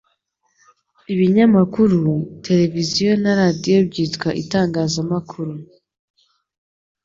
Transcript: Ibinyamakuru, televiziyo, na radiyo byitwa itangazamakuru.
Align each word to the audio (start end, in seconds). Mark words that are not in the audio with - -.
Ibinyamakuru, 1.13 1.99
televiziyo, 2.45 3.09
na 3.23 3.31
radiyo 3.39 3.77
byitwa 3.89 4.29
itangazamakuru. 4.41 5.53